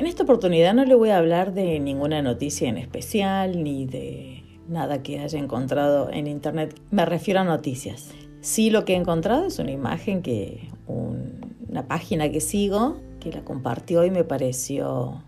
En 0.00 0.06
esta 0.06 0.22
oportunidad 0.22 0.72
no 0.72 0.86
le 0.86 0.94
voy 0.94 1.10
a 1.10 1.18
hablar 1.18 1.52
de 1.52 1.78
ninguna 1.78 2.22
noticia 2.22 2.70
en 2.70 2.78
especial 2.78 3.62
ni 3.62 3.84
de 3.84 4.42
nada 4.66 5.02
que 5.02 5.20
haya 5.20 5.38
encontrado 5.38 6.08
en 6.10 6.26
internet. 6.26 6.74
Me 6.90 7.04
refiero 7.04 7.40
a 7.40 7.44
noticias. 7.44 8.10
Sí, 8.40 8.70
lo 8.70 8.86
que 8.86 8.94
he 8.94 8.96
encontrado 8.96 9.44
es 9.44 9.58
una 9.58 9.72
imagen 9.72 10.22
que 10.22 10.70
una 10.86 11.86
página 11.86 12.30
que 12.30 12.40
sigo 12.40 12.96
que 13.20 13.30
la 13.30 13.42
compartió 13.44 14.02
y 14.06 14.10
me 14.10 14.24
pareció 14.24 15.22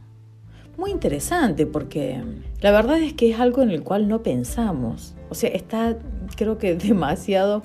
muy 0.79 0.91
interesante 0.91 1.67
porque 1.67 2.23
la 2.63 2.71
verdad 2.71 2.97
es 3.03 3.13
que 3.13 3.31
es 3.31 3.41
algo 3.41 3.61
en 3.61 3.73
el 3.73 3.83
cual 3.83 4.09
no 4.09 4.23
pensamos. 4.23 5.15
O 5.29 5.35
sea, 5.35 5.51
está 5.51 5.99
creo 6.35 6.57
que 6.57 6.75
demasiado 6.77 7.63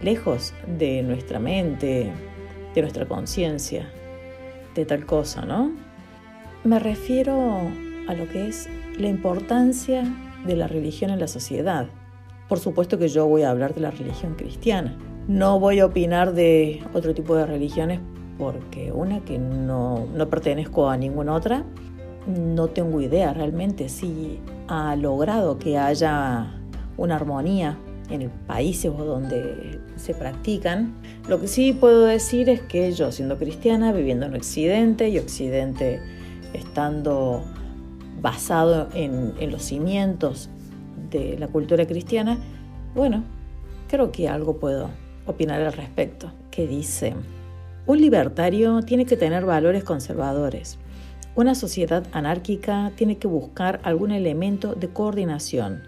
lejos 0.00 0.54
de 0.78 1.02
nuestra 1.02 1.40
mente, 1.40 2.12
de 2.72 2.82
nuestra 2.82 3.08
conciencia, 3.08 3.90
de 4.76 4.84
tal 4.84 5.06
cosa, 5.06 5.44
¿no? 5.44 5.89
Me 6.62 6.78
refiero 6.78 7.70
a 8.06 8.12
lo 8.12 8.28
que 8.28 8.48
es 8.48 8.68
la 8.98 9.08
importancia 9.08 10.04
de 10.46 10.56
la 10.56 10.66
religión 10.66 11.10
en 11.10 11.18
la 11.18 11.26
sociedad. 11.26 11.86
Por 12.50 12.58
supuesto 12.58 12.98
que 12.98 13.08
yo 13.08 13.26
voy 13.26 13.44
a 13.44 13.50
hablar 13.50 13.74
de 13.74 13.80
la 13.80 13.90
religión 13.90 14.34
cristiana. 14.34 14.94
No 15.26 15.58
voy 15.58 15.80
a 15.80 15.86
opinar 15.86 16.34
de 16.34 16.82
otro 16.92 17.14
tipo 17.14 17.34
de 17.34 17.46
religiones 17.46 18.00
porque 18.38 18.92
una 18.92 19.20
que 19.20 19.38
no, 19.38 20.06
no 20.14 20.28
pertenezco 20.28 20.90
a 20.90 20.98
ninguna 20.98 21.34
otra, 21.34 21.64
no 22.26 22.68
tengo 22.68 23.00
idea 23.00 23.32
realmente 23.32 23.88
si 23.88 24.38
ha 24.68 24.96
logrado 24.96 25.58
que 25.58 25.78
haya 25.78 26.60
una 26.98 27.16
armonía 27.16 27.78
en 28.10 28.28
países 28.46 28.94
donde 28.94 29.80
se 29.96 30.12
practican. 30.12 30.94
Lo 31.26 31.40
que 31.40 31.48
sí 31.48 31.72
puedo 31.72 32.04
decir 32.04 32.50
es 32.50 32.60
que 32.60 32.92
yo 32.92 33.12
siendo 33.12 33.38
cristiana, 33.38 33.92
viviendo 33.92 34.26
en 34.26 34.34
Occidente 34.34 35.08
y 35.08 35.18
Occidente 35.18 36.19
estando 36.52 37.42
basado 38.20 38.88
en, 38.94 39.34
los 39.50 39.62
cimientos 39.62 40.50
de 41.10 41.38
la 41.38 41.48
cultura 41.48 41.86
cristiana, 41.86 42.38
bueno, 42.94 43.24
creo 43.88 44.12
que 44.12 44.28
algo 44.28 44.58
puedo 44.58 44.90
opinar 45.26 45.60
al 45.60 45.72
respecto. 45.72 46.32
Que 46.50 46.66
dice, 46.66 47.14
un 47.86 48.00
libertario 48.00 48.82
tiene 48.82 49.06
que 49.06 49.16
tener 49.16 49.44
valores 49.44 49.84
conservadores. 49.84 50.78
Una 51.36 51.54
sociedad 51.54 52.06
anárquica 52.12 52.92
tiene 52.96 53.18
que 53.18 53.28
buscar 53.28 53.80
algún 53.84 54.10
elemento 54.10 54.74
de 54.74 54.88
coordinación. 54.88 55.82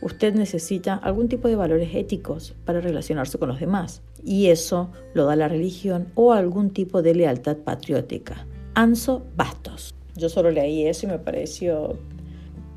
Usted 0.00 0.34
necesita 0.34 0.94
algún 0.94 1.28
tipo 1.28 1.48
de 1.48 1.56
valores 1.56 1.94
éticos 1.94 2.54
para 2.64 2.80
relacionarse 2.80 3.38
con 3.38 3.48
los 3.48 3.60
demás, 3.60 4.02
y 4.24 4.46
eso 4.46 4.90
lo 5.12 5.26
da 5.26 5.36
la 5.36 5.48
religión 5.48 6.08
o 6.14 6.32
algún 6.32 6.70
tipo 6.70 7.02
de 7.02 7.14
lealtad 7.14 7.56
patriótica. 7.58 8.46
Anso 8.74 9.24
Bastos. 9.36 9.93
Yo 10.16 10.28
solo 10.28 10.50
leí 10.50 10.86
eso 10.86 11.06
y 11.06 11.10
me 11.10 11.18
pareció, 11.18 11.98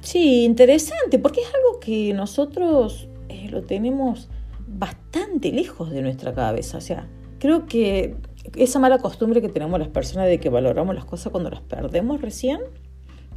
sí, 0.02 0.44
interesante, 0.44 1.20
porque 1.20 1.42
es 1.42 1.48
algo 1.48 1.80
que 1.80 2.14
nosotros 2.14 3.08
eh, 3.30 3.48
lo 3.50 3.64
tenemos 3.64 4.30
bastante 4.68 5.52
lejos 5.52 5.92
de 5.92 6.02
nuestra 6.02 6.34
cabeza. 6.34 6.78
O 6.78 6.82
sea, 6.82 7.08
creo 7.40 7.66
que 7.66 8.16
esa 8.56 8.80
mala 8.80 8.98
costumbre 8.98 9.42
que 9.42 9.50
tenemos 9.50 9.80
las 9.80 9.90
personas 9.90 10.28
de 10.28 10.40
que 10.40 10.50
valoramos 10.50 10.96
las 10.96 11.06
cosas 11.06 11.32
cuando 11.32 11.50
las 11.50 11.62
perdemos 11.62 12.22
recién, 12.22 12.60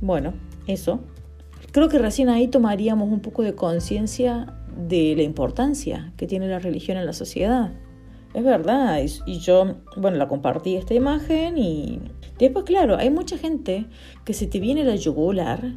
bueno, 0.00 0.32
eso. 0.66 1.00
Creo 1.72 1.88
que 1.88 1.98
recién 1.98 2.28
ahí 2.28 2.48
tomaríamos 2.48 3.08
un 3.08 3.20
poco 3.20 3.42
de 3.42 3.54
conciencia 3.54 4.54
de 4.76 5.14
la 5.14 5.22
importancia 5.22 6.12
que 6.16 6.26
tiene 6.26 6.48
la 6.48 6.58
religión 6.58 6.96
en 6.96 7.06
la 7.06 7.12
sociedad. 7.12 7.72
Es 8.32 8.44
verdad, 8.44 9.00
y 9.26 9.38
yo, 9.40 9.76
bueno, 9.96 10.16
la 10.16 10.28
compartí 10.28 10.76
esta 10.76 10.94
imagen 10.94 11.58
y 11.58 12.00
después, 12.38 12.64
claro, 12.64 12.96
hay 12.96 13.10
mucha 13.10 13.36
gente 13.36 13.86
que 14.24 14.34
se 14.34 14.46
te 14.46 14.60
viene 14.60 14.84
la 14.84 14.94
yugular 14.94 15.74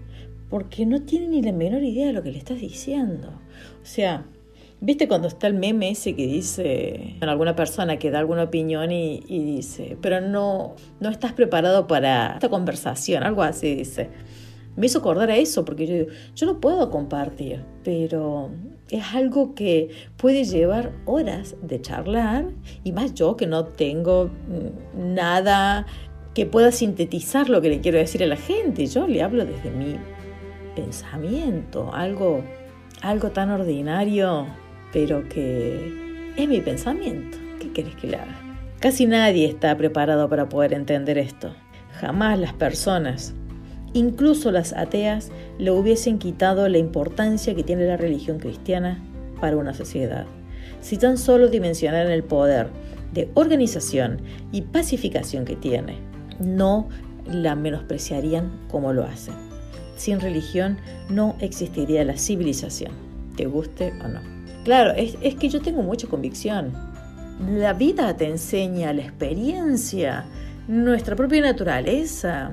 porque 0.52 0.86
no 0.86 1.02
tiene 1.02 1.30
ni 1.30 1.41
la 1.41 1.52
menor 1.52 1.84
idea 1.84 2.06
de 2.06 2.14
lo 2.14 2.22
que 2.22 2.31
le 2.31 2.38
estás 2.38 2.59
diciendo. 2.59 3.30
O 3.81 3.86
sea, 3.86 4.28
¿viste 4.81 5.08
cuando 5.08 5.28
está 5.28 5.47
el 5.47 5.56
meme 5.56 5.90
ese 5.90 6.16
que 6.16 6.28
dice 6.28 7.16
alguna 7.22 7.56
persona 7.56 7.97
que 7.97 8.12
da 8.12 8.19
alguna 8.19 8.44
opinión 8.44 8.91
y, 8.91 9.20
dice, 9.28 9.97
pero 10.00 10.22
no, 10.22 10.75
no 11.00 11.09
estás 11.09 11.34
preparado 11.34 11.88
para 11.88 12.34
esta 12.34 12.50
conversación, 12.50 13.24
algo 13.24 13.41
así 13.41 13.74
dice? 13.74 14.12
Me 14.75 14.88
hizo 14.88 15.00
acordar 15.00 15.29
a 15.29 15.38
eso 15.38 15.66
porque 15.66 15.85
yo 15.85 15.94
digo, 15.94 16.07
yo 16.35 16.45
no 16.45 16.59
puedo 16.59 16.89
compartir, 16.89 17.63
pero 17.84 18.50
es 18.89 19.13
algo 19.13 19.56
que 19.56 19.89
puede 20.17 20.44
llevar 20.44 20.91
horas 21.06 21.56
de 21.61 21.81
charlar 21.81 22.45
y 22.84 22.91
más 22.91 23.13
yo 23.13 23.35
que 23.38 23.47
no 23.47 23.66
tengo 23.66 24.25
mm, 24.25 25.13
nada 25.13 25.85
que 26.34 26.45
pueda 26.45 26.72
sintetizar 26.72 27.50
lo 27.50 27.61
que 27.61 27.69
le 27.69 27.81
quiero 27.81 27.97
decir 27.97 28.23
a 28.23 28.28
la 28.28 28.35
gente. 28.35 28.88
Yo 28.88 29.07
le 29.07 29.22
hablo 29.22 29.45
desde 29.45 29.69
mi 29.69 29.97
pensamiento, 30.75 31.94
algo, 31.94 32.44
algo 33.01 33.29
tan 33.29 33.51
ordinario, 33.51 34.47
pero 34.91 35.28
que 35.29 36.34
es 36.35 36.47
mi 36.47 36.59
pensamiento. 36.61 37.38
¿Qué 37.59 37.72
querés 37.72 37.95
que 37.95 38.07
le 38.07 38.17
haga? 38.17 38.40
Casi 38.79 39.05
nadie 39.05 39.45
está 39.45 39.78
preparado 39.78 40.28
para 40.28 40.50
poder 40.50 40.73
entender 40.73 41.17
esto. 41.17 41.53
Jamás 42.00 42.40
las 42.40 42.53
personas, 42.53 43.34
incluso 43.94 44.52
las 44.52 44.74
ateas, 44.74 45.31
le 45.58 45.72
hubiesen 45.72 46.20
quitado 46.20 46.68
la 46.68 46.78
importancia 46.78 47.56
que 47.56 47.64
tiene 47.64 47.86
la 47.86 47.98
religión 47.98 48.40
cristiana 48.40 49.04
para 49.40 49.58
una 49.58 49.74
sociedad. 49.74 50.26
Si 50.81 50.98
tan 50.98 51.18
solo 51.18 51.48
dimensionaran 51.48 52.12
el 52.12 52.24
poder 52.24 52.68
de 53.14 53.30
organización 53.36 54.22
y 54.52 54.62
pacificación 54.62 55.46
que 55.46 55.56
tiene, 55.56 55.98
no 56.40 56.90
la 57.26 57.56
menospreciarían 57.56 58.52
como 58.70 58.94
lo 58.94 59.03
hacen. 59.03 59.36
Sin 59.96 60.20
religión 60.20 60.78
no 61.09 61.36
existiría 61.40 62.03
la 62.03 62.18
civilización, 62.18 62.92
te 63.38 63.46
guste 63.46 63.94
o 64.03 64.08
no. 64.08 64.20
Claro, 64.64 64.92
es, 64.92 65.18
es 65.22 65.36
que 65.36 65.50
yo 65.50 65.62
tengo 65.62 65.84
mucha 65.84 66.08
convicción. 66.08 66.74
La 67.56 67.74
vida 67.74 68.16
te 68.16 68.28
enseña, 68.28 68.94
la 68.94 69.03
experiencia, 69.03 70.26
nuestra 70.68 71.16
propia 71.16 71.42
naturaleza, 71.42 72.52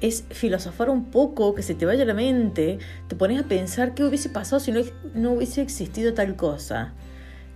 es 0.00 0.24
filosofar 0.30 0.90
un 0.90 1.06
poco, 1.10 1.54
que 1.54 1.62
se 1.62 1.74
te 1.74 1.86
vaya 1.86 2.04
la 2.04 2.14
mente, 2.14 2.78
te 3.08 3.16
pones 3.16 3.40
a 3.40 3.48
pensar 3.48 3.94
qué 3.94 4.04
hubiese 4.04 4.28
pasado 4.28 4.60
si 4.60 4.72
no, 4.72 4.80
no 5.14 5.32
hubiese 5.32 5.62
existido 5.62 6.14
tal 6.14 6.36
cosa, 6.36 6.94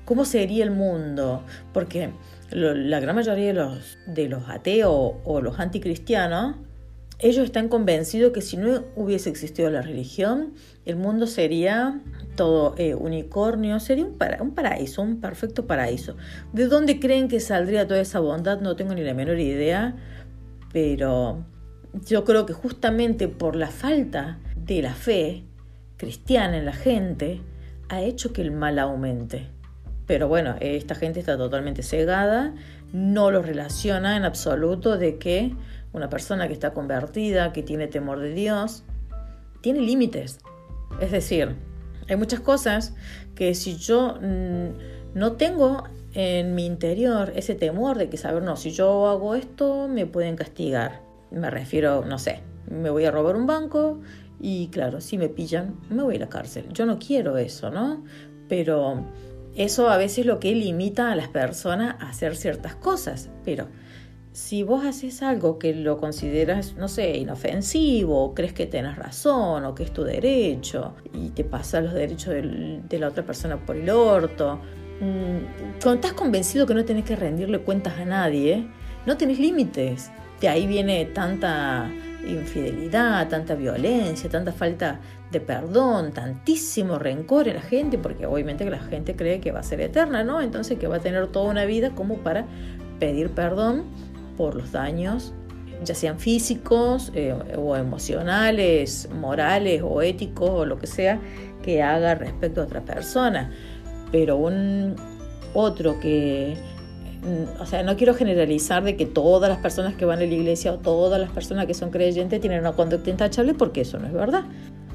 cómo 0.04 0.24
sería 0.24 0.64
el 0.64 0.70
mundo, 0.70 1.44
porque 1.72 2.10
la 2.50 3.00
gran 3.00 3.14
mayoría 3.14 3.48
de 3.48 3.54
los, 3.54 3.98
de 4.06 4.28
los 4.28 4.48
ateos 4.48 5.14
o 5.24 5.40
los 5.40 5.60
anticristianos, 5.60 6.56
ellos 7.22 7.44
están 7.44 7.68
convencidos 7.68 8.32
que 8.32 8.40
si 8.40 8.56
no 8.56 8.82
hubiese 8.96 9.28
existido 9.28 9.68
la 9.68 9.82
religión, 9.82 10.54
el 10.86 10.96
mundo 10.96 11.26
sería 11.26 12.00
todo 12.34 12.74
eh, 12.78 12.94
unicornio, 12.94 13.78
sería 13.78 14.06
un, 14.06 14.16
un 14.40 14.54
paraíso, 14.54 15.02
un 15.02 15.20
perfecto 15.20 15.66
paraíso. 15.66 16.16
¿De 16.54 16.66
dónde 16.66 16.98
creen 16.98 17.28
que 17.28 17.40
saldría 17.40 17.86
toda 17.86 18.00
esa 18.00 18.20
bondad? 18.20 18.62
No 18.62 18.74
tengo 18.74 18.94
ni 18.94 19.02
la 19.02 19.12
menor 19.12 19.38
idea, 19.38 19.96
pero 20.72 21.44
yo 21.92 22.24
creo 22.24 22.46
que 22.46 22.52
justamente 22.52 23.28
por 23.28 23.56
la 23.56 23.68
falta 23.68 24.38
de 24.56 24.82
la 24.82 24.94
fe 24.94 25.44
cristiana 25.96 26.56
en 26.56 26.64
la 26.64 26.72
gente, 26.72 27.42
ha 27.88 28.00
hecho 28.00 28.32
que 28.32 28.40
el 28.40 28.52
mal 28.52 28.78
aumente. 28.78 29.48
Pero 30.06 30.28
bueno, 30.28 30.56
esta 30.60 30.94
gente 30.94 31.20
está 31.20 31.36
totalmente 31.36 31.82
cegada, 31.82 32.54
no 32.92 33.30
lo 33.30 33.42
relaciona 33.42 34.16
en 34.16 34.24
absoluto 34.24 34.96
de 34.96 35.18
que 35.18 35.54
una 35.92 36.08
persona 36.08 36.46
que 36.46 36.54
está 36.54 36.72
convertida, 36.72 37.52
que 37.52 37.62
tiene 37.62 37.86
temor 37.86 38.20
de 38.20 38.32
Dios, 38.32 38.84
tiene 39.60 39.80
límites. 39.80 40.38
Es 41.00 41.10
decir, 41.10 41.54
hay 42.08 42.16
muchas 42.16 42.40
cosas 42.40 42.94
que 43.34 43.54
si 43.54 43.76
yo 43.76 44.16
mm, 44.20 45.14
no 45.14 45.32
tengo 45.32 45.84
en 46.14 46.54
mi 46.54 46.66
interior 46.66 47.32
ese 47.36 47.54
temor 47.54 47.98
de 47.98 48.08
que 48.08 48.16
saber, 48.16 48.42
no, 48.42 48.56
si 48.56 48.70
yo 48.70 49.06
hago 49.06 49.34
esto 49.34 49.86
me 49.86 50.06
pueden 50.06 50.34
castigar 50.34 51.09
me 51.30 51.50
refiero, 51.50 52.04
no 52.04 52.18
sé, 52.18 52.40
me 52.68 52.90
voy 52.90 53.04
a 53.04 53.10
robar 53.10 53.36
un 53.36 53.46
banco 53.46 54.00
y 54.40 54.68
claro, 54.68 55.00
si 55.00 55.18
me 55.18 55.28
pillan, 55.28 55.76
me 55.90 56.02
voy 56.02 56.16
a 56.16 56.20
la 56.20 56.28
cárcel. 56.28 56.66
Yo 56.72 56.86
no 56.86 56.98
quiero 56.98 57.36
eso, 57.36 57.70
¿no? 57.70 58.04
Pero 58.48 59.04
eso 59.54 59.90
a 59.90 59.96
veces 59.96 60.26
lo 60.26 60.40
que 60.40 60.54
limita 60.54 61.12
a 61.12 61.16
las 61.16 61.28
personas 61.28 61.96
a 62.00 62.08
hacer 62.08 62.36
ciertas 62.36 62.74
cosas. 62.74 63.28
Pero 63.44 63.68
si 64.32 64.62
vos 64.62 64.84
haces 64.84 65.22
algo 65.22 65.58
que 65.58 65.74
lo 65.74 65.98
consideras, 65.98 66.74
no 66.76 66.88
sé, 66.88 67.16
inofensivo, 67.18 68.24
o 68.24 68.34
crees 68.34 68.52
que 68.52 68.66
tenés 68.66 68.96
razón, 68.96 69.64
o 69.64 69.74
que 69.74 69.82
es 69.82 69.92
tu 69.92 70.04
derecho, 70.04 70.94
y 71.12 71.30
te 71.30 71.44
pasa 71.44 71.80
los 71.80 71.92
derechos 71.92 72.34
de 72.34 72.98
la 72.98 73.08
otra 73.08 73.24
persona 73.24 73.58
por 73.58 73.76
el 73.76 73.90
orto, 73.90 74.60
mm, 75.00 75.80
cuando 75.82 75.94
estás 75.94 76.12
convencido 76.12 76.66
que 76.66 76.74
no 76.74 76.84
tenés 76.84 77.04
que 77.04 77.16
rendirle 77.16 77.60
cuentas 77.60 77.98
a 77.98 78.04
nadie, 78.04 78.68
no 79.04 79.16
tenés 79.16 79.38
límites. 79.40 80.10
De 80.40 80.48
ahí 80.48 80.66
viene 80.66 81.04
tanta 81.06 81.90
infidelidad, 82.26 83.28
tanta 83.28 83.54
violencia, 83.54 84.28
tanta 84.28 84.52
falta 84.52 85.00
de 85.30 85.40
perdón, 85.40 86.12
tantísimo 86.12 86.98
rencor 86.98 87.48
en 87.48 87.56
la 87.56 87.62
gente, 87.62 87.98
porque 87.98 88.26
obviamente 88.26 88.64
que 88.64 88.70
la 88.70 88.78
gente 88.78 89.16
cree 89.16 89.40
que 89.40 89.52
va 89.52 89.60
a 89.60 89.62
ser 89.62 89.80
eterna, 89.80 90.24
¿no? 90.24 90.40
Entonces 90.40 90.78
que 90.78 90.86
va 90.86 90.96
a 90.96 91.00
tener 91.00 91.28
toda 91.28 91.50
una 91.50 91.64
vida 91.64 91.90
como 91.90 92.16
para 92.18 92.46
pedir 92.98 93.30
perdón 93.30 93.84
por 94.36 94.54
los 94.54 94.72
daños 94.72 95.32
ya 95.84 95.94
sean 95.94 96.18
físicos 96.18 97.10
eh, 97.14 97.34
o 97.56 97.76
emocionales, 97.76 99.08
morales 99.12 99.82
o 99.84 100.02
éticos 100.02 100.50
o 100.50 100.66
lo 100.66 100.78
que 100.78 100.86
sea, 100.86 101.20
que 101.62 101.82
haga 101.82 102.14
respecto 102.14 102.60
a 102.60 102.64
otra 102.64 102.82
persona. 102.82 103.50
Pero 104.12 104.36
un 104.36 104.96
otro 105.54 105.98
que, 106.00 106.56
o 107.60 107.66
sea, 107.66 107.82
no 107.82 107.96
quiero 107.96 108.14
generalizar 108.14 108.82
de 108.82 108.96
que 108.96 109.06
todas 109.06 109.50
las 109.50 109.58
personas 109.58 109.94
que 109.94 110.04
van 110.04 110.18
a 110.18 110.22
la 110.22 110.34
iglesia 110.34 110.72
o 110.72 110.78
todas 110.78 111.20
las 111.20 111.30
personas 111.30 111.66
que 111.66 111.74
son 111.74 111.90
creyentes 111.90 112.40
tienen 112.40 112.60
una 112.60 112.72
conducta 112.72 113.10
intachable, 113.10 113.54
porque 113.54 113.82
eso 113.82 113.98
no 113.98 114.06
es 114.06 114.12
verdad. 114.12 114.44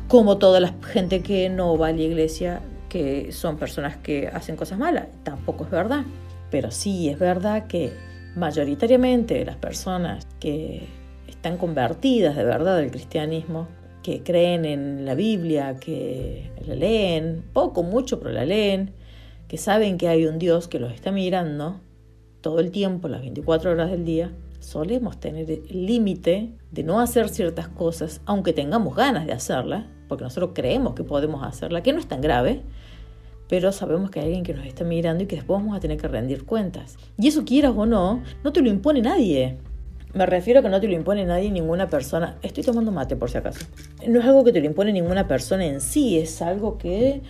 Como 0.08 0.38
toda 0.38 0.60
la 0.60 0.74
gente 0.92 1.22
que 1.22 1.50
no 1.50 1.78
va 1.78 1.88
a 1.88 1.92
la 1.92 2.02
iglesia, 2.02 2.62
que 2.90 3.32
son 3.32 3.58
personas 3.58 3.98
que 3.98 4.28
hacen 4.28 4.56
cosas 4.56 4.80
malas, 4.80 5.08
tampoco 5.24 5.66
es 5.66 5.72
verdad. 5.72 6.04
Pero 6.50 6.72
sí 6.72 7.10
es 7.10 7.20
verdad 7.20 7.68
que 7.68 7.92
mayoritariamente 8.36 9.44
las 9.46 9.58
personas 9.58 10.28
que 10.40 10.88
están 11.28 11.58
convertidas 11.58 12.36
de 12.36 12.44
verdad 12.44 12.78
al 12.78 12.92
cristianismo, 12.92 13.68
que 14.02 14.22
creen 14.22 14.66
en 14.66 15.06
la 15.06 15.16
Biblia, 15.16 15.78
que 15.80 16.52
la 16.66 16.76
leen, 16.76 17.44
poco, 17.54 17.84
mucho, 17.84 18.20
pero 18.20 18.32
la 18.32 18.46
leen, 18.46 18.94
que 19.48 19.58
saben 19.58 19.98
que 19.98 20.08
hay 20.08 20.26
un 20.26 20.40
Dios 20.40 20.68
que 20.68 20.80
los 20.80 20.94
está 20.94 21.12
mirando 21.12 21.80
todo 22.46 22.60
el 22.60 22.70
tiempo, 22.70 23.08
las 23.08 23.22
24 23.22 23.72
horas 23.72 23.90
del 23.90 24.06
día, 24.06 24.32
solemos 24.60 25.20
tener 25.20 25.50
el 25.50 25.88
límite 25.88 26.52
de 26.70 26.84
no 26.84 27.00
hacer 27.00 27.28
ciertas 27.28 27.68
cosas, 27.68 28.22
aunque 28.28 28.54
tengamos 28.54 28.96
ganas 28.96 29.26
de 29.26 29.32
hacerlas, 29.32 29.86
porque 30.08 30.26
nosotros 30.26 30.52
creemos 30.54 30.94
que 30.94 31.04
podemos 31.04 31.44
hacerla, 31.44 31.82
que 31.82 31.92
no 31.92 31.98
es 31.98 32.06
tan 32.06 32.22
grave, 32.22 32.62
pero 33.50 33.72
sabemos 33.72 34.12
que 34.12 34.20
hay 34.20 34.26
alguien 34.28 34.44
que 34.44 34.54
nos 34.54 34.68
está 34.68 34.84
mirando 34.84 35.24
y 35.24 35.26
que 35.26 35.38
después 35.38 35.60
vamos 35.60 35.76
a 35.76 35.80
tener 35.80 35.98
que 35.98 36.08
rendir 36.08 36.46
cuentas. 36.46 36.98
Y 37.18 37.30
eso 37.30 37.46
quieras 37.46 37.74
o 37.76 37.88
no, 37.88 38.22
no 38.44 38.54
te 38.54 38.62
lo 38.62 38.70
impone 38.70 39.02
nadie. 39.02 39.58
Me 40.14 40.28
refiero 40.28 40.60
a 40.60 40.62
que 40.62 40.70
no 40.70 40.80
te 40.80 40.88
lo 40.88 40.94
impone 40.94 41.26
nadie, 41.26 41.50
ninguna 41.50 41.90
persona. 41.90 42.38
Estoy 42.44 42.64
tomando 42.64 42.92
mate 42.92 43.16
por 43.16 43.32
si 43.32 43.40
acaso. 43.40 43.66
No 44.08 44.20
es 44.20 44.26
algo 44.28 44.44
que 44.44 44.52
te 44.52 44.60
lo 44.60 44.68
impone 44.68 44.94
ninguna 44.94 45.28
persona 45.28 45.66
en 45.66 45.82
sí, 45.82 46.20
es 46.20 46.44
algo 46.44 46.78
que, 46.78 47.24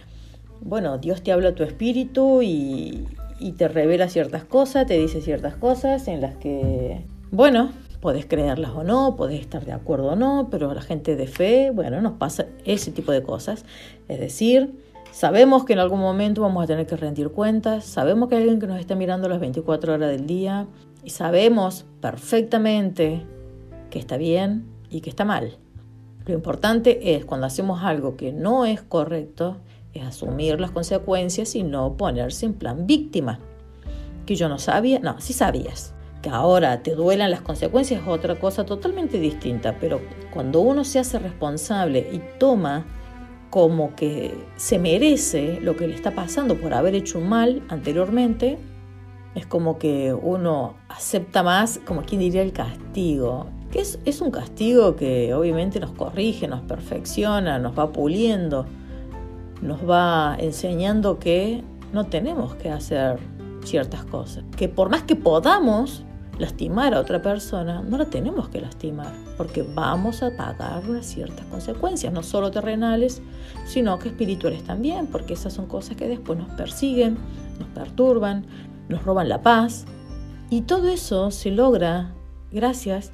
bueno, 0.60 0.98
Dios 0.98 1.22
te 1.22 1.32
habla 1.32 1.50
a 1.50 1.56
tu 1.56 1.64
espíritu 1.64 2.42
y, 2.42 3.08
y 3.40 3.54
te 3.54 3.68
revela 3.68 4.10
ciertas 4.10 4.44
cosas, 4.44 4.86
te 4.86 4.98
dice 4.98 5.22
ciertas 5.22 5.56
cosas 5.56 6.08
en 6.08 6.22
las 6.22 6.36
que, 6.36 7.06
bueno, 7.32 7.72
podés 8.02 8.26
creerlas 8.26 8.72
o 8.72 8.84
no, 8.84 9.16
podés 9.16 9.42
estar 9.42 9.66
de 9.66 9.72
acuerdo 9.72 10.12
o 10.12 10.16
no, 10.16 10.48
pero 10.52 10.74
la 10.74 10.82
gente 10.82 11.16
de 11.16 11.28
fe, 11.28 11.72
bueno, 11.72 12.02
nos 12.02 12.14
pasa 12.14 12.46
ese 12.64 12.92
tipo 12.92 13.12
de 13.12 13.24
cosas. 13.24 13.66
Es 14.08 14.20
decir, 14.20 14.74
Sabemos 15.16 15.64
que 15.64 15.72
en 15.72 15.80
algún 15.80 16.02
momento 16.02 16.42
vamos 16.42 16.62
a 16.62 16.68
tener 16.68 16.88
que 16.88 16.98
rendir 16.98 17.30
cuentas, 17.30 17.86
sabemos 17.86 18.28
que 18.28 18.36
hay 18.36 18.42
alguien 18.42 18.60
que 18.60 18.68
nos 18.68 18.82
está 18.82 18.96
mirando 18.96 19.30
las 19.30 19.40
24 19.40 19.94
horas 19.94 20.10
del 20.12 20.28
día 20.28 20.68
y 21.06 21.12
sabemos 21.12 21.86
perfectamente 22.02 23.26
que 23.90 23.98
está 23.98 24.18
bien 24.18 24.66
y 24.90 25.00
que 25.00 25.10
está 25.10 25.24
mal. 25.24 25.58
Lo 26.26 26.34
importante 26.34 27.16
es 27.16 27.24
cuando 27.24 27.48
hacemos 27.48 27.82
algo 27.82 28.18
que 28.18 28.34
no 28.34 28.66
es 28.66 28.82
correcto, 28.82 29.56
es 29.96 30.06
asumir 30.06 30.60
las 30.60 30.72
consecuencias 30.72 31.56
y 31.56 31.64
no 31.64 31.96
ponerse 31.96 32.46
en 32.46 32.54
plan 32.54 32.86
víctima. 32.86 33.40
Que 34.26 34.36
yo 34.36 34.50
no 34.50 34.60
sabía, 34.60 35.00
no, 35.00 35.20
sí 35.22 35.34
sabías. 35.34 35.94
Que 36.22 36.30
ahora 36.30 36.84
te 36.84 36.96
duelan 36.96 37.32
las 37.32 37.42
consecuencias 37.42 38.02
es 38.02 38.08
otra 38.08 38.36
cosa 38.40 38.66
totalmente 38.66 39.20
distinta, 39.20 39.78
pero 39.80 40.02
cuando 40.34 40.60
uno 40.60 40.84
se 40.84 41.00
hace 41.00 41.20
responsable 41.20 42.10
y 42.12 42.22
toma 42.40 42.86
como 43.50 43.96
que 43.96 44.34
se 44.58 44.80
merece 44.80 45.60
lo 45.62 45.78
que 45.78 45.88
le 45.88 45.96
está 45.96 46.12
pasando 46.12 46.60
por 46.60 46.74
haber 46.74 46.94
hecho 46.94 47.20
un 47.20 47.30
mal 47.30 47.64
anteriormente, 47.70 48.58
es 49.36 49.46
como 49.46 49.78
que 49.78 50.14
uno 50.14 50.76
acepta 50.90 51.44
más, 51.44 51.80
como 51.86 52.02
quien 52.02 52.20
diría, 52.22 52.42
el 52.42 52.54
castigo. 52.54 53.48
Que 53.72 53.80
es, 53.80 54.00
es 54.06 54.20
un 54.22 54.32
castigo 54.32 54.96
que 54.96 55.34
obviamente 55.34 55.80
nos 55.80 55.92
corrige, 55.92 56.48
nos 56.48 56.62
perfecciona, 56.62 57.60
nos 57.60 57.78
va 57.78 57.92
puliendo, 57.92 58.66
nos 59.66 59.88
va 59.90 60.38
enseñando 60.40 61.20
que 61.20 61.64
no 61.92 62.06
tenemos 62.06 62.56
que 62.56 62.70
hacer 62.70 63.20
ciertas 63.64 64.06
cosas. 64.06 64.44
Que 64.56 64.70
por 64.70 64.90
más 64.90 65.04
que 65.04 65.16
podamos 65.16 66.04
lastimar 66.38 66.94
a 66.94 67.00
otra 67.00 67.22
persona, 67.22 67.82
no 67.82 67.98
la 67.98 68.06
tenemos 68.06 68.50
que 68.50 68.60
lastimar, 68.60 69.14
porque 69.38 69.64
vamos 69.64 70.22
a 70.22 70.36
pagar 70.36 70.84
ciertas 71.02 71.46
consecuencias, 71.46 72.12
no 72.12 72.24
solo 72.24 72.52
terrenales, 72.52 73.22
sino 73.66 73.98
que 74.00 74.10
espirituales 74.10 74.64
también, 74.64 75.08
porque 75.08 75.34
esas 75.34 75.54
son 75.54 75.68
cosas 75.68 75.96
que 75.96 76.08
después 76.08 76.38
nos 76.38 76.50
persiguen, 76.52 77.18
nos 77.60 77.70
perturban, 77.70 78.46
nos 78.90 79.04
roban 79.04 79.30
la 79.30 79.42
paz. 79.42 79.86
Y 80.50 80.62
todo 80.62 80.90
eso 80.90 81.32
se 81.32 81.52
logra 81.52 82.14
gracias 82.52 83.12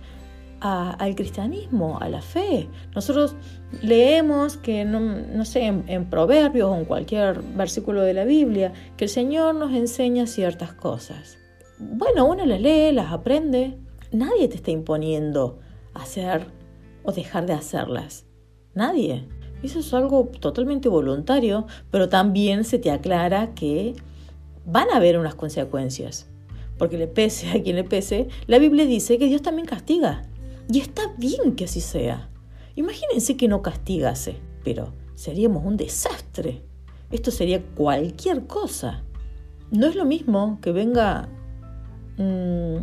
al 0.62 1.16
cristianismo, 1.16 1.98
a 2.00 2.08
la 2.08 2.22
fe. 2.22 2.70
Nosotros 2.96 3.36
leemos 3.82 4.58
que, 4.58 4.86
no, 4.86 5.44
sé, 5.44 5.66
en, 5.66 5.84
en, 5.88 6.10
Proverbios 6.10 6.70
o 6.70 6.78
en 6.78 6.86
cualquier 6.86 7.42
versículo 7.42 8.02
de 8.02 8.14
la 8.14 8.26
Biblia, 8.26 8.74
que 8.96 9.06
el 9.06 9.10
Señor 9.10 9.56
nos 9.56 9.74
enseña 9.74 10.28
ciertas 10.28 10.74
cosas 10.74 11.38
bueno, 11.82 12.26
uno 12.26 12.46
las 12.46 12.62
lee, 12.62 12.92
las 12.92 13.12
aprende. 13.12 13.78
Nadie 14.12 14.48
te 14.48 14.56
está 14.56 14.72
imponiendo 14.72 15.60
hacer 15.94 16.46
o 17.04 17.12
dejar 17.12 17.48
de 17.48 17.54
hacerlas. 17.54 18.26
Nadie. 18.76 19.28
Eso 19.64 19.80
es 19.80 19.94
algo 19.94 20.30
totalmente 20.40 20.90
voluntario, 20.90 21.66
pero 21.90 22.10
también 22.10 22.64
se 22.64 22.80
te 22.80 22.92
aclara 22.92 23.54
que 23.54 23.96
van 24.66 24.90
a 24.92 24.98
haber 24.98 25.18
unas 25.18 25.36
consecuencias. 25.36 26.28
Porque 26.78 26.98
le 26.98 27.08
pese 27.08 27.50
a 27.50 27.62
quien 27.62 27.76
le 27.76 27.84
pese, 27.84 28.28
la 28.48 28.60
Biblia 28.60 28.86
dice 28.86 29.18
que 29.18 29.26
Dios 29.26 29.42
también 29.42 29.68
castiga. 29.68 30.24
Y 30.72 30.80
está 30.80 31.14
bien 31.18 31.56
que 31.56 31.66
así 31.66 31.82
sea. 31.82 32.30
Imagínense 32.76 33.36
que 33.36 33.48
no 33.48 33.62
castigase, 33.62 34.38
pero 34.64 34.94
seríamos 35.16 35.66
un 35.66 35.78
desastre. 35.78 36.64
Esto 37.12 37.32
sería 37.32 37.62
cualquier 37.76 38.48
cosa. 38.48 39.04
No 39.72 39.88
es 39.88 39.96
lo 39.96 40.06
mismo 40.06 40.60
que 40.62 40.72
venga 40.72 41.30
Mm, 42.18 42.78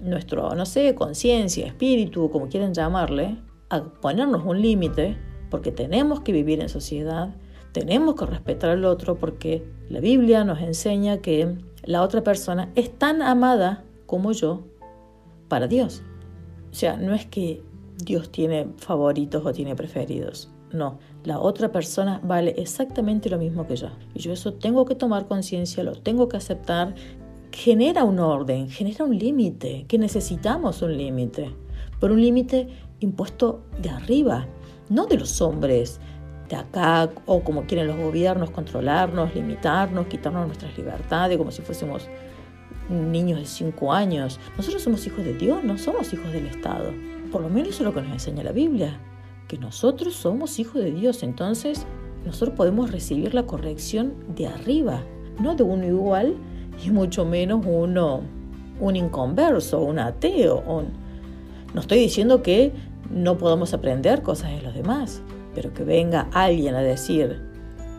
nuestro, 0.00 0.54
no 0.54 0.66
sé, 0.66 0.94
conciencia, 0.94 1.66
espíritu, 1.66 2.30
como 2.30 2.48
quieran 2.48 2.72
llamarle, 2.72 3.36
a 3.68 3.84
ponernos 3.84 4.44
un 4.44 4.60
límite, 4.60 5.16
porque 5.50 5.70
tenemos 5.70 6.20
que 6.20 6.32
vivir 6.32 6.60
en 6.60 6.68
sociedad, 6.68 7.34
tenemos 7.72 8.14
que 8.14 8.26
respetar 8.26 8.70
al 8.70 8.84
otro, 8.84 9.16
porque 9.16 9.62
la 9.88 10.00
Biblia 10.00 10.44
nos 10.44 10.60
enseña 10.60 11.18
que 11.18 11.56
la 11.84 12.02
otra 12.02 12.22
persona 12.24 12.70
es 12.74 12.90
tan 12.98 13.22
amada 13.22 13.84
como 14.06 14.32
yo 14.32 14.64
para 15.48 15.66
Dios. 15.66 16.02
O 16.70 16.74
sea, 16.74 16.96
no 16.96 17.14
es 17.14 17.26
que 17.26 17.62
Dios 17.96 18.30
tiene 18.30 18.68
favoritos 18.76 19.44
o 19.44 19.52
tiene 19.52 19.74
preferidos. 19.74 20.50
No, 20.72 20.98
la 21.24 21.40
otra 21.40 21.72
persona 21.72 22.20
vale 22.22 22.54
exactamente 22.56 23.28
lo 23.28 23.38
mismo 23.38 23.66
que 23.66 23.76
yo. 23.76 23.88
Y 24.14 24.20
yo 24.20 24.32
eso 24.32 24.54
tengo 24.54 24.84
que 24.84 24.94
tomar 24.94 25.26
conciencia, 25.26 25.82
lo 25.82 25.94
tengo 25.94 26.28
que 26.28 26.36
aceptar 26.36 26.94
genera 27.52 28.04
un 28.04 28.18
orden, 28.18 28.68
genera 28.68 29.04
un 29.04 29.18
límite, 29.18 29.84
que 29.88 29.98
necesitamos 29.98 30.82
un 30.82 30.96
límite, 30.96 31.50
pero 32.00 32.14
un 32.14 32.20
límite 32.20 32.68
impuesto 33.00 33.62
de 33.80 33.90
arriba, 33.90 34.46
no 34.88 35.06
de 35.06 35.18
los 35.18 35.40
hombres, 35.40 36.00
de 36.48 36.56
acá, 36.56 37.10
o 37.26 37.42
como 37.42 37.64
quieren 37.64 37.86
los 37.86 37.96
gobiernos, 37.96 38.50
controlarnos, 38.50 39.34
limitarnos, 39.34 40.06
quitarnos 40.06 40.46
nuestras 40.46 40.76
libertades, 40.76 41.38
como 41.38 41.50
si 41.50 41.62
fuésemos 41.62 42.08
niños 42.90 43.38
de 43.38 43.46
cinco 43.46 43.92
años. 43.92 44.38
Nosotros 44.56 44.82
somos 44.82 45.06
hijos 45.06 45.24
de 45.24 45.34
Dios, 45.34 45.64
no 45.64 45.78
somos 45.78 46.12
hijos 46.12 46.32
del 46.32 46.46
Estado. 46.46 46.92
Por 47.30 47.42
lo 47.42 47.48
menos 47.48 47.70
eso 47.70 47.82
es 47.82 47.86
lo 47.86 47.94
que 47.94 48.02
nos 48.02 48.12
enseña 48.12 48.42
la 48.42 48.52
Biblia, 48.52 49.00
que 49.48 49.56
nosotros 49.56 50.14
somos 50.14 50.58
hijos 50.58 50.82
de 50.82 50.90
Dios, 50.90 51.22
entonces 51.22 51.86
nosotros 52.24 52.56
podemos 52.56 52.90
recibir 52.90 53.34
la 53.34 53.44
corrección 53.44 54.14
de 54.34 54.46
arriba, 54.48 55.02
no 55.38 55.54
de 55.54 55.62
uno 55.62 55.86
igual, 55.86 56.36
y 56.84 56.90
mucho 56.90 57.24
menos 57.24 57.64
uno, 57.66 58.22
un 58.80 58.96
inconverso, 58.96 59.80
un 59.80 59.98
ateo. 59.98 60.62
No 61.72 61.80
estoy 61.80 61.98
diciendo 61.98 62.42
que 62.42 62.72
no 63.10 63.38
podamos 63.38 63.72
aprender 63.74 64.22
cosas 64.22 64.50
de 64.50 64.62
los 64.62 64.74
demás, 64.74 65.22
pero 65.54 65.72
que 65.72 65.84
venga 65.84 66.28
alguien 66.32 66.74
a 66.74 66.80
decir, 66.80 67.40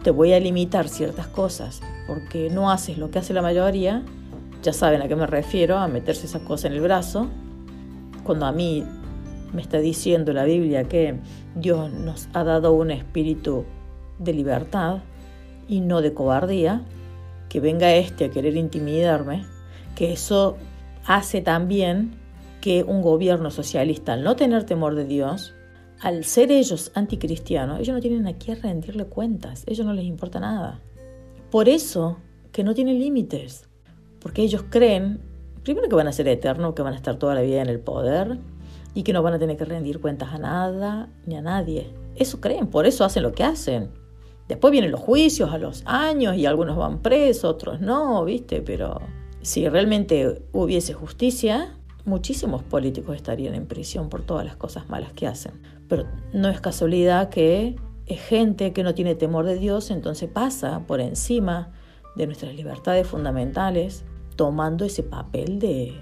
te 0.03 0.11
voy 0.11 0.33
a 0.33 0.39
limitar 0.39 0.87
ciertas 0.87 1.27
cosas 1.27 1.81
porque 2.07 2.49
no 2.49 2.71
haces 2.71 2.97
lo 2.97 3.11
que 3.11 3.19
hace 3.19 3.33
la 3.33 3.41
mayoría, 3.41 4.03
ya 4.61 4.73
saben 4.73 5.01
a 5.01 5.07
qué 5.07 5.15
me 5.15 5.27
refiero, 5.27 5.77
a 5.77 5.87
meterse 5.87 6.25
esas 6.25 6.41
cosas 6.43 6.65
en 6.65 6.73
el 6.73 6.81
brazo, 6.81 7.27
cuando 8.23 8.45
a 8.45 8.51
mí 8.51 8.83
me 9.53 9.61
está 9.61 9.79
diciendo 9.79 10.33
la 10.33 10.45
Biblia 10.45 10.85
que 10.85 11.19
Dios 11.55 11.91
nos 11.91 12.29
ha 12.33 12.43
dado 12.43 12.73
un 12.73 12.91
espíritu 12.91 13.65
de 14.19 14.33
libertad 14.33 14.99
y 15.67 15.81
no 15.81 16.01
de 16.01 16.13
cobardía, 16.13 16.83
que 17.49 17.59
venga 17.59 17.93
este 17.93 18.25
a 18.25 18.29
querer 18.29 18.55
intimidarme, 18.55 19.45
que 19.95 20.13
eso 20.13 20.57
hace 21.05 21.41
también 21.41 22.15
que 22.61 22.83
un 22.83 23.01
gobierno 23.01 23.51
socialista, 23.51 24.13
al 24.13 24.23
no 24.23 24.35
tener 24.35 24.63
temor 24.65 24.95
de 24.95 25.05
Dios, 25.05 25.55
al 25.99 26.23
ser 26.23 26.51
ellos 26.51 26.91
anticristianos, 26.95 27.79
ellos 27.79 27.95
no 27.95 28.01
tienen 28.01 28.27
a 28.27 28.33
quién 28.33 28.61
rendirle 28.61 29.05
cuentas, 29.05 29.63
ellos 29.67 29.85
no 29.85 29.93
les 29.93 30.05
importa 30.05 30.39
nada. 30.39 30.79
Por 31.49 31.67
eso 31.67 32.17
que 32.51 32.63
no 32.63 32.73
tienen 32.73 32.99
límites, 32.99 33.67
porque 34.21 34.43
ellos 34.43 34.63
creen, 34.69 35.19
primero 35.63 35.89
que 35.89 35.95
van 35.95 36.07
a 36.07 36.13
ser 36.13 36.27
eternos, 36.27 36.73
que 36.73 36.81
van 36.81 36.93
a 36.93 36.97
estar 36.97 37.17
toda 37.17 37.35
la 37.35 37.41
vida 37.41 37.61
en 37.61 37.69
el 37.69 37.79
poder, 37.79 38.39
y 38.93 39.03
que 39.03 39.13
no 39.13 39.23
van 39.23 39.33
a 39.33 39.39
tener 39.39 39.57
que 39.57 39.65
rendir 39.65 39.99
cuentas 39.99 40.33
a 40.33 40.37
nada 40.37 41.09
ni 41.25 41.35
a 41.35 41.41
nadie. 41.41 41.93
Eso 42.15 42.41
creen, 42.41 42.67
por 42.67 42.85
eso 42.85 43.05
hacen 43.05 43.23
lo 43.23 43.31
que 43.31 43.43
hacen. 43.43 43.89
Después 44.47 44.71
vienen 44.71 44.91
los 44.91 44.99
juicios 44.99 45.51
a 45.51 45.57
los 45.57 45.83
años 45.85 46.35
y 46.35 46.45
algunos 46.45 46.75
van 46.75 46.99
presos, 46.99 47.45
otros 47.45 47.79
no, 47.79 48.25
¿viste? 48.25 48.61
Pero 48.61 48.99
si 49.41 49.67
realmente 49.69 50.43
hubiese 50.51 50.93
justicia, 50.93 51.77
muchísimos 52.03 52.63
políticos 52.63 53.15
estarían 53.15 53.55
en 53.55 53.65
prisión 53.65 54.09
por 54.09 54.23
todas 54.23 54.45
las 54.45 54.57
cosas 54.57 54.89
malas 54.89 55.13
que 55.13 55.27
hacen. 55.27 55.61
Pero 55.87 56.05
no 56.33 56.49
es 56.49 56.59
casualidad 56.59 57.29
que 57.29 57.77
es 58.07 58.21
gente 58.21 58.73
que 58.73 58.83
no 58.83 58.93
tiene 58.93 59.15
temor 59.15 59.45
de 59.45 59.57
Dios, 59.57 59.89
entonces 59.89 60.29
pasa 60.29 60.81
por 60.85 60.99
encima 60.99 61.71
de 62.17 62.25
nuestras 62.25 62.53
libertades 62.53 63.07
fundamentales, 63.07 64.03
tomando 64.41 64.85
ese 64.85 65.03
papel 65.03 65.59
de, 65.59 66.01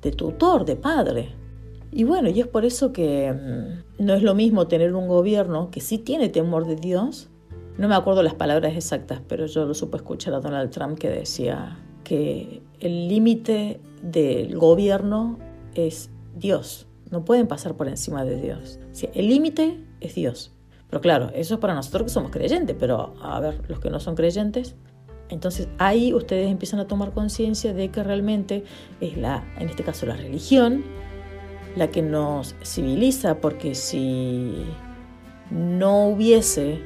de 0.00 0.12
tutor, 0.12 0.64
de 0.64 0.76
padre. 0.76 1.30
Y 1.90 2.04
bueno, 2.04 2.28
y 2.28 2.38
es 2.38 2.46
por 2.46 2.64
eso 2.64 2.92
que 2.92 3.32
mm, 3.32 4.04
no 4.04 4.14
es 4.14 4.22
lo 4.22 4.36
mismo 4.36 4.68
tener 4.68 4.94
un 4.94 5.08
gobierno 5.08 5.72
que 5.72 5.80
sí 5.80 5.98
tiene 5.98 6.28
temor 6.28 6.68
de 6.68 6.76
Dios. 6.76 7.30
No 7.78 7.88
me 7.88 7.96
acuerdo 7.96 8.22
las 8.22 8.34
palabras 8.34 8.76
exactas, 8.76 9.20
pero 9.26 9.46
yo 9.46 9.66
lo 9.66 9.74
supe 9.74 9.96
escuchar 9.96 10.34
a 10.34 10.38
Donald 10.38 10.70
Trump 10.70 11.00
que 11.00 11.10
decía 11.10 11.80
que 12.04 12.62
el 12.78 13.08
límite 13.08 13.80
del 14.04 14.56
gobierno 14.56 15.36
es 15.74 16.10
Dios. 16.36 16.86
No 17.10 17.24
pueden 17.24 17.48
pasar 17.48 17.74
por 17.74 17.88
encima 17.88 18.24
de 18.24 18.36
Dios. 18.40 18.78
el 19.14 19.26
límite 19.26 19.84
es 19.98 20.14
Dios. 20.14 20.52
Pero 20.88 21.00
claro, 21.00 21.32
eso 21.34 21.54
es 21.54 21.60
para 21.60 21.74
nosotros 21.74 22.04
que 22.04 22.10
somos 22.10 22.30
creyentes, 22.30 22.76
pero 22.78 23.14
a 23.20 23.40
ver, 23.40 23.68
los 23.68 23.80
que 23.80 23.90
no 23.90 23.98
son 23.98 24.14
creyentes, 24.14 24.76
entonces 25.30 25.68
ahí 25.78 26.12
ustedes 26.12 26.50
empiezan 26.50 26.80
a 26.80 26.86
tomar 26.86 27.12
conciencia 27.12 27.72
de 27.72 27.88
que 27.90 28.02
realmente 28.02 28.64
es 29.00 29.16
la, 29.16 29.44
en 29.58 29.68
este 29.68 29.82
caso 29.82 30.06
la 30.06 30.16
religión, 30.16 30.84
la 31.76 31.88
que 31.88 32.02
nos 32.02 32.56
civiliza, 32.64 33.36
porque 33.40 33.74
si 33.74 34.64
no 35.50 36.08
hubiese 36.08 36.80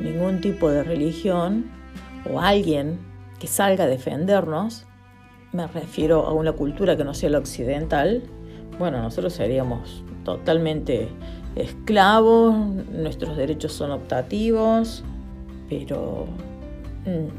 ningún 0.00 0.40
tipo 0.40 0.70
de 0.70 0.84
religión 0.84 1.70
o 2.32 2.40
alguien 2.40 2.98
que 3.38 3.46
salga 3.46 3.84
a 3.84 3.86
defendernos, 3.88 4.86
me 5.52 5.66
refiero 5.66 6.26
a 6.26 6.32
una 6.32 6.52
cultura 6.52 6.96
que 6.96 7.04
no 7.04 7.14
sea 7.14 7.30
la 7.30 7.38
occidental, 7.38 8.22
bueno, 8.78 9.02
nosotros 9.02 9.34
seríamos 9.34 10.04
totalmente 10.24 11.08
esclavos, 11.54 12.54
nuestros 12.90 13.36
derechos 13.36 13.72
son 13.72 13.92
optativos, 13.92 15.04
pero 15.68 16.26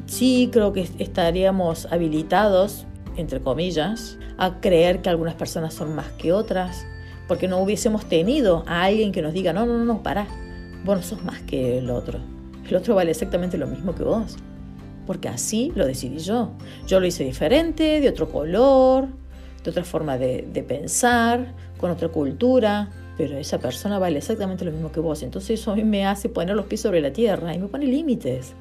sí 0.06 0.50
creo 0.52 0.74
que 0.74 0.88
estaríamos 1.00 1.88
habilitados, 1.92 2.86
entre 3.18 3.40
comillas, 3.40 4.18
a 4.38 4.60
creer 4.60 5.02
que 5.02 5.10
algunas 5.10 5.36
personas 5.36 5.74
son 5.74 5.96
más 5.96 6.12
que 6.14 6.34
otras, 6.34 6.86
porque 7.28 7.48
no 7.48 7.60
hubiésemos 7.60 8.06
tenido 8.06 8.64
a 8.68 8.84
alguien 8.84 9.12
que 9.12 9.22
nos 9.22 9.34
diga, 9.34 9.54
no, 9.54 9.66
no, 9.66 9.78
no, 9.78 9.86
no, 9.86 10.04
pará, 10.04 10.28
vos 10.84 10.98
no 10.98 11.04
sos 11.04 11.24
más 11.24 11.42
que 11.42 11.80
el 11.80 11.90
otro. 11.90 12.20
El 12.68 12.76
otro 12.76 12.96
vale 12.96 13.12
exactamente 13.12 13.58
lo 13.58 13.68
mismo 13.68 13.96
que 13.96 14.04
vos, 14.04 14.38
porque 15.08 15.28
así 15.28 15.72
lo 15.76 15.86
decidí 15.86 16.20
yo. 16.20 16.52
Yo 16.88 17.00
lo 17.00 17.08
hice 17.08 17.24
diferente, 17.24 18.02
de 18.02 18.10
otro 18.10 18.30
color, 18.30 19.08
de 19.64 19.70
otra 19.72 19.84
forma 19.84 20.18
de, 20.18 20.48
de 20.52 20.64
pensar, 20.64 21.54
con 21.78 21.92
otra 21.92 22.10
cultura, 22.10 22.90
pero 23.18 23.38
esa 23.38 23.60
persona 23.60 24.00
vale 24.00 24.18
exactamente 24.18 24.66
lo 24.66 24.72
mismo 24.72 24.92
que 24.92 25.00
vos. 25.00 25.24
Entonces 25.24 25.60
eso 25.60 25.72
a 25.72 25.76
mí 25.76 25.84
me 25.84 26.06
hace 26.06 26.30
poner 26.30 26.56
los 26.56 26.66
pies 26.66 26.82
sobre 26.82 27.02
la 27.02 27.12
tierra 27.12 27.54
y 27.54 27.60
me 27.60 27.68
pone 27.68 27.86
límites. 27.86 28.54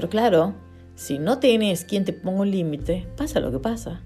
Pero 0.00 0.08
claro, 0.08 0.54
si 0.94 1.18
no 1.18 1.40
tienes 1.40 1.84
quien 1.84 2.06
te 2.06 2.14
ponga 2.14 2.40
un 2.40 2.50
límite, 2.50 3.06
pasa 3.18 3.38
lo 3.38 3.52
que 3.52 3.58
pasa. 3.58 4.00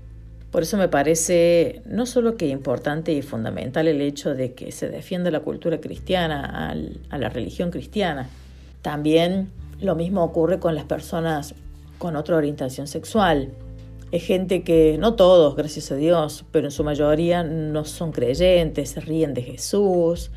Por 0.50 0.64
eso 0.64 0.76
me 0.76 0.88
parece 0.88 1.82
no 1.86 2.04
solo 2.04 2.36
que 2.36 2.48
importante 2.48 3.12
y 3.12 3.22
fundamental 3.22 3.86
el 3.86 4.00
hecho 4.00 4.34
de 4.34 4.54
que 4.54 4.72
se 4.72 4.88
defienda 4.88 5.30
la 5.30 5.38
cultura 5.38 5.80
cristiana, 5.80 6.74
a 7.10 7.18
la 7.18 7.28
religión 7.28 7.70
cristiana, 7.70 8.28
también 8.82 9.52
lo 9.80 9.94
mismo 9.94 10.24
ocurre 10.24 10.58
con 10.58 10.74
las 10.74 10.82
personas 10.82 11.54
con 11.98 12.16
otra 12.16 12.34
orientación 12.34 12.88
sexual. 12.88 13.52
Es 14.10 14.24
gente 14.24 14.64
que, 14.64 14.98
no 14.98 15.14
todos, 15.14 15.54
gracias 15.54 15.92
a 15.92 15.94
Dios, 15.94 16.44
pero 16.50 16.66
en 16.66 16.72
su 16.72 16.82
mayoría 16.82 17.44
no 17.44 17.84
son 17.84 18.10
creyentes, 18.10 18.90
se 18.90 19.00
ríen 19.00 19.32
de 19.32 19.42
Jesús, 19.42 20.32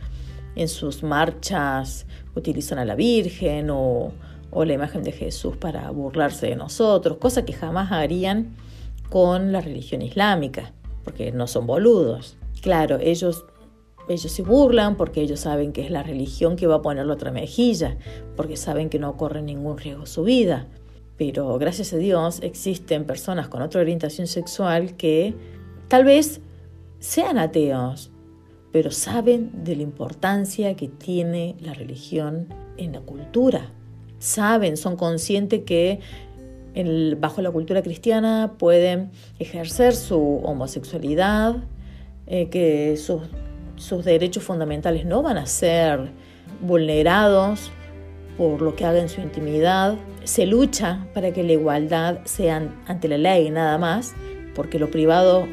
en 0.55 0.67
sus 0.67 1.01
marchas 1.01 2.05
utilizan 2.35 2.77
a 2.77 2.85
la 2.85 2.93
Virgen 2.93 3.71
o, 3.71 4.11
o 4.51 4.65
la 4.65 4.73
imagen 4.73 5.03
de 5.03 5.11
Jesús 5.11 5.57
para 5.57 5.89
burlarse 5.91 6.47
de 6.47 6.55
nosotros, 6.55 7.17
cosa 7.17 7.45
que 7.45 7.53
jamás 7.53 7.91
harían 7.91 8.55
con 9.09 9.51
la 9.51 9.61
religión 9.61 10.01
islámica, 10.01 10.73
porque 11.03 11.31
no 11.31 11.47
son 11.47 11.67
boludos. 11.67 12.37
Claro, 12.61 12.97
ellos, 13.01 13.45
ellos 14.09 14.31
se 14.31 14.41
burlan 14.41 14.97
porque 14.97 15.21
ellos 15.21 15.41
saben 15.41 15.71
que 15.71 15.85
es 15.85 15.91
la 15.91 16.03
religión 16.03 16.55
que 16.55 16.67
va 16.67 16.75
a 16.75 16.81
poner 16.81 17.05
la 17.05 17.13
otra 17.13 17.31
mejilla, 17.31 17.97
porque 18.35 18.57
saben 18.57 18.89
que 18.89 18.99
no 18.99 19.17
corre 19.17 19.41
ningún 19.41 19.77
riesgo 19.77 20.05
su 20.05 20.23
vida. 20.23 20.67
Pero 21.17 21.57
gracias 21.57 21.93
a 21.93 21.97
Dios 21.97 22.39
existen 22.43 23.05
personas 23.05 23.47
con 23.47 23.61
otra 23.61 23.81
orientación 23.81 24.27
sexual 24.27 24.95
que 24.97 25.33
tal 25.87 26.03
vez 26.03 26.41
sean 26.99 27.37
ateos, 27.37 28.11
pero 28.71 28.91
saben 28.91 29.63
de 29.63 29.75
la 29.75 29.83
importancia 29.83 30.75
que 30.75 30.87
tiene 30.87 31.55
la 31.59 31.73
religión 31.73 32.47
en 32.77 32.93
la 32.93 33.01
cultura. 33.01 33.71
Saben, 34.19 34.77
son 34.77 34.95
conscientes 34.95 35.61
que 35.65 35.99
bajo 37.17 37.41
la 37.41 37.51
cultura 37.51 37.81
cristiana 37.81 38.53
pueden 38.57 39.09
ejercer 39.39 39.95
su 39.95 40.41
homosexualidad, 40.43 41.55
eh, 42.27 42.49
que 42.49 42.97
sus, 42.97 43.23
sus 43.75 44.05
derechos 44.05 44.43
fundamentales 44.43 45.05
no 45.05 45.23
van 45.23 45.37
a 45.37 45.45
ser 45.45 46.11
vulnerados 46.61 47.71
por 48.37 48.61
lo 48.61 48.75
que 48.75 48.85
haga 48.85 48.99
en 48.99 49.09
su 49.09 49.21
intimidad. 49.21 49.95
Se 50.23 50.45
lucha 50.45 51.07
para 51.13 51.31
que 51.31 51.43
la 51.43 51.53
igualdad 51.53 52.19
sea 52.25 52.69
ante 52.85 53.07
la 53.07 53.17
ley 53.17 53.49
nada 53.49 53.77
más, 53.77 54.13
porque 54.53 54.77
lo 54.77 54.91
privado 54.91 55.47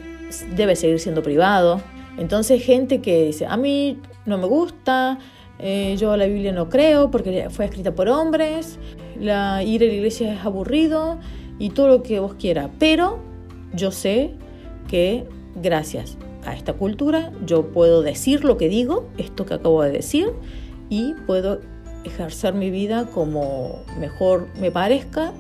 debe 0.57 0.77
seguir 0.77 1.01
siendo 1.01 1.23
privado. 1.23 1.81
Entonces 2.19 2.63
gente 2.63 3.01
que 3.01 3.27
dice, 3.27 3.47
a 3.47 3.57
mí 3.57 4.01
no 4.27 4.39
me 4.39 4.47
gusta, 4.47 5.19
eh, 5.59 5.97
yo 5.99 6.17
la 6.17 6.27
Biblia 6.27 6.53
no 6.53 6.69
creo 6.69 7.11
porque 7.11 7.49
fue 7.51 7.67
escrita 7.67 7.95
por 7.95 8.09
hombres, 8.09 8.79
la, 9.19 9.63
ir 9.63 9.83
a 9.83 9.87
la 9.87 9.93
iglesia 9.93 10.35
es 10.35 10.45
aburrido 10.45 11.19
y 11.59 11.71
todo 11.71 11.89
lo 11.89 12.03
que 12.03 12.21
vos 12.21 12.35
quieras. 12.35 12.71
Pero 12.79 13.19
yo 13.73 13.91
sé 13.91 14.33
que 14.89 15.25
gracias 15.63 16.17
a 16.45 16.55
esta 16.55 16.75
cultura 16.75 17.33
yo 17.47 17.69
puedo 17.69 18.03
decir 18.03 18.45
lo 18.45 18.57
que 18.57 18.69
digo, 18.69 19.09
esto 19.19 19.47
que 19.47 19.55
acabo 19.55 19.83
de 19.83 19.93
decir, 19.93 20.33
y 20.91 21.15
puedo 21.27 21.61
ejercer 22.05 22.55
mi 22.55 22.71
vida 22.71 23.07
como 23.07 23.83
mejor 23.99 24.49
me 24.61 24.71
parezca 24.71 25.33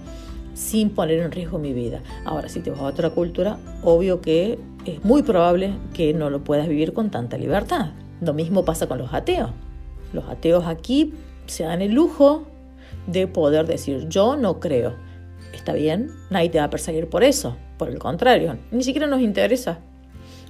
sin 0.54 0.90
poner 0.90 1.18
en 1.18 1.32
riesgo 1.32 1.58
mi 1.58 1.72
vida. 1.72 2.00
Ahora, 2.24 2.48
si 2.48 2.60
te 2.60 2.70
vas 2.70 2.80
a 2.80 2.84
otra 2.84 3.10
cultura, 3.10 3.58
obvio 3.82 4.20
que 4.20 4.58
es 4.86 5.04
muy 5.04 5.22
probable 5.22 5.74
que 5.92 6.14
no 6.14 6.30
lo 6.30 6.44
puedas 6.44 6.68
vivir 6.68 6.92
con 6.92 7.10
tanta 7.10 7.36
libertad. 7.36 7.90
Lo 8.20 8.32
mismo 8.32 8.64
pasa 8.64 8.86
con 8.86 8.98
los 8.98 9.12
ateos. 9.12 9.50
Los 10.14 10.28
ateos 10.28 10.64
aquí 10.66 11.12
se 11.46 11.64
dan 11.64 11.82
el 11.82 11.92
lujo 11.92 12.46
de 13.06 13.26
poder 13.26 13.66
decir 13.66 14.08
yo 14.08 14.36
no 14.36 14.60
creo. 14.60 14.94
Está 15.52 15.72
bien, 15.72 16.10
nadie 16.30 16.48
te 16.48 16.58
va 16.58 16.64
a 16.64 16.70
perseguir 16.70 17.08
por 17.08 17.24
eso. 17.24 17.56
Por 17.76 17.88
el 17.88 17.98
contrario, 17.98 18.56
ni 18.70 18.82
siquiera 18.84 19.06
nos 19.06 19.20
interesa. 19.20 19.80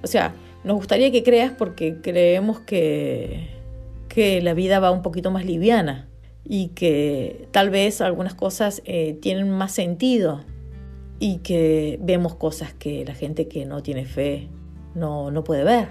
O 0.03 0.07
sea, 0.07 0.35
nos 0.63 0.77
gustaría 0.77 1.11
que 1.11 1.23
creas 1.23 1.53
porque 1.53 2.01
creemos 2.03 2.61
que, 2.61 3.49
que 4.09 4.43
la 4.43 4.55
vida 4.55 4.79
va 4.79 4.91
un 4.91 5.03
poquito 5.03 5.31
más 5.31 5.45
liviana 5.45 6.09
y 6.45 6.69
que 6.69 7.49
tal 7.51 7.71
vez 7.71 8.01
algunas 8.01 8.35
cosas 8.35 8.83
eh, 8.85 9.19
tienen 9.21 9.51
más 9.51 9.73
sentido 9.73 10.43
y 11.19 11.39
que 11.39 11.99
vemos 12.03 12.35
cosas 12.35 12.75
que 12.75 13.05
la 13.05 13.15
gente 13.15 13.49
que 13.49 13.65
no 13.65 13.83
tiene 13.83 14.05
fe 14.05 14.49
no, 14.95 15.31
no 15.31 15.43
puede 15.43 15.65
ver, 15.65 15.89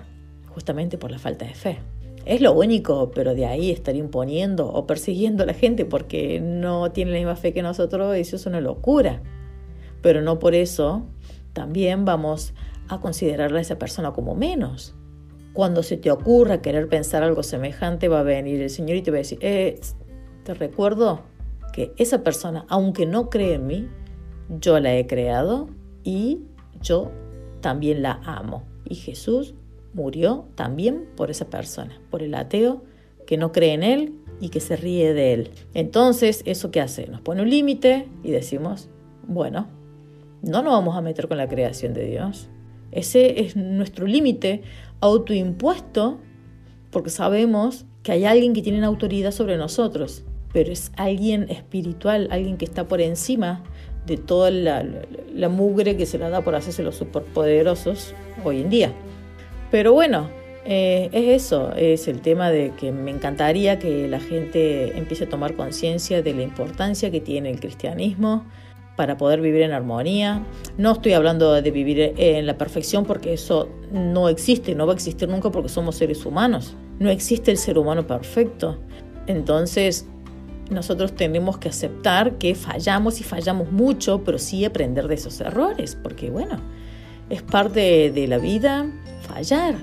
justamente 0.54 0.98
por 0.98 1.10
la 1.12 1.18
falta 1.18 1.46
de 1.46 1.54
fe. 1.54 1.80
Es 2.26 2.40
lo 2.40 2.54
único, 2.54 3.12
pero 3.12 3.36
de 3.36 3.46
ahí 3.46 3.72
estar 3.72 3.96
imponiendo 3.96 4.68
o 4.68 4.88
persiguiendo 4.88 5.44
a 5.44 5.46
la 5.46 5.54
gente 5.54 5.86
porque 5.86 6.40
no 6.40 6.92
tiene 6.92 7.12
la 7.12 7.18
misma 7.18 7.36
fe 7.36 7.54
que 7.54 7.62
nosotros, 7.62 8.16
eso 8.16 8.36
es 8.38 8.46
una 8.46 8.62
locura. 8.62 9.22
Pero 10.02 10.22
no 10.22 10.40
por 10.40 10.56
eso 10.56 11.06
también 11.52 12.06
vamos 12.06 12.54
a 12.88 13.00
considerar 13.00 13.54
a 13.54 13.60
esa 13.62 13.78
persona 13.78 14.14
como 14.14 14.36
menos. 14.36 14.96
Cuando 15.54 15.84
se 15.84 15.98
te 15.98 16.12
ocurra 16.12 16.62
querer 16.62 16.88
pensar 16.88 17.24
algo 17.24 17.44
semejante, 17.44 18.08
va 18.08 18.22
a 18.22 18.24
venir 18.24 18.62
el 18.62 18.70
Señor 18.70 18.98
y 18.98 19.02
te 19.02 19.12
va 19.12 19.18
a 19.18 19.20
decir, 19.20 19.38
eh, 19.42 19.80
te 20.44 20.54
recuerdo 20.54 21.22
que 21.74 21.94
esa 21.98 22.24
persona, 22.24 22.66
aunque 22.70 23.06
no 23.06 23.30
cree 23.30 23.56
en 23.56 23.68
mí, 23.68 23.88
yo 24.50 24.80
la 24.80 24.96
he 24.96 25.08
creado 25.08 25.70
y 26.04 26.42
yo 26.82 27.12
también 27.62 28.02
la 28.02 28.20
amo. 28.24 28.64
Y 28.86 28.96
Jesús 28.96 29.56
murió 29.94 30.46
también 30.56 31.06
por 31.16 31.32
esa 31.32 31.46
persona, 31.46 32.00
por 32.10 32.24
el 32.24 32.36
ateo 32.36 32.84
que 33.26 33.38
no 33.38 33.52
cree 33.52 33.74
en 33.74 33.84
él 33.84 34.14
y 34.40 34.50
que 34.50 34.60
se 34.60 34.76
ríe 34.76 35.14
de 35.14 35.34
él. 35.34 35.52
Entonces, 35.74 36.42
¿eso 36.46 36.72
qué 36.72 36.82
hace? 36.82 37.08
Nos 37.08 37.22
pone 37.22 37.42
un 37.42 37.50
límite 37.50 38.08
y 38.24 38.32
decimos, 38.32 38.90
bueno, 39.28 39.68
no 40.42 40.62
nos 40.62 40.74
vamos 40.74 40.98
a 40.98 41.02
meter 41.02 41.28
con 41.28 41.38
la 41.38 41.48
creación 41.48 41.94
de 41.94 42.06
Dios. 42.06 42.50
Ese 42.92 43.42
es 43.42 43.56
nuestro 43.56 44.06
límite 44.06 44.62
autoimpuesto 45.00 46.20
porque 46.92 47.10
sabemos 47.10 47.86
que 48.04 48.12
hay 48.12 48.26
alguien 48.26 48.54
que 48.54 48.62
tiene 48.62 48.86
autoridad 48.86 49.32
sobre 49.32 49.58
nosotros, 49.58 50.24
pero 50.52 50.72
es 50.72 50.92
alguien 50.96 51.50
espiritual, 51.50 52.28
alguien 52.30 52.58
que 52.58 52.66
está 52.66 52.88
por 52.88 53.02
encima 53.02 53.64
de 54.06 54.18
toda 54.18 54.52
la, 54.52 55.50
mugre 55.50 55.98
que 55.98 56.06
se 56.06 56.18
le 56.20 56.30
da 56.30 56.42
por 56.42 56.56
hacerse 56.56 56.84
los 56.84 56.96
superpoderosos 56.96 58.14
hoy 58.44 58.62
en 58.62 58.70
día. 58.70 58.94
Pero 59.74 59.92
bueno, 59.92 60.30
eh, 60.66 61.10
es 61.14 61.46
eso, 61.46 61.74
es 61.76 62.08
el 62.08 62.22
tema 62.22 62.52
de 62.52 62.74
que 62.80 62.92
me 62.92 63.10
encantaría 63.10 63.80
que 63.80 64.08
la 64.08 64.20
gente 64.20 64.96
empiece 64.96 65.24
a 65.24 65.30
tomar 65.30 65.56
conciencia 65.56 66.22
de 66.22 66.32
la 66.32 66.44
importancia 66.44 67.10
que 67.10 67.20
tiene 67.20 67.50
el 67.50 67.60
cristianismo 67.60 68.46
para 68.96 69.18
poder 69.18 69.42
vivir 69.42 69.64
en 69.64 69.72
armonía. 69.72 70.44
No 70.78 70.92
estoy 70.92 71.14
hablando 71.14 71.60
de 71.60 71.72
vivir 71.72 72.14
en 72.18 72.46
la 72.46 72.56
perfección 72.56 73.04
porque 73.04 73.34
eso 73.34 73.68
no 73.92 74.30
existe, 74.30 74.76
no 74.76 74.86
va 74.86 74.94
a 74.94 74.96
existir 74.96 75.28
nunca 75.28 75.50
porque 75.50 75.70
somos 75.70 75.96
seres 75.96 76.24
humanos. 76.24 76.76
No 77.00 77.10
existe 77.10 77.50
el 77.50 77.58
ser 77.58 77.80
humano 77.80 78.06
perfecto. 78.06 78.78
Entonces, 79.26 80.06
nosotros 80.70 81.16
tenemos 81.16 81.58
que 81.58 81.70
aceptar 81.70 82.38
que 82.38 82.54
fallamos 82.54 83.20
y 83.22 83.24
fallamos 83.24 83.72
mucho, 83.72 84.24
pero 84.24 84.38
sí 84.38 84.66
aprender 84.66 85.08
de 85.08 85.16
esos 85.16 85.42
errores, 85.42 85.98
porque 86.04 86.30
bueno, 86.30 86.62
es 87.32 87.42
parte 87.42 88.12
de 88.12 88.28
la 88.28 88.38
vida 88.38 88.86
fallar. 89.24 89.76